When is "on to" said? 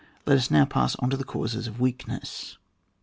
0.95-1.15